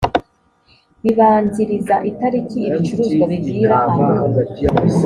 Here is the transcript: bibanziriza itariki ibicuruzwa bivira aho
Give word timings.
bibanziriza 1.03 1.95
itariki 2.11 2.59
ibicuruzwa 2.69 3.23
bivira 3.31 3.77
aho 3.89 4.01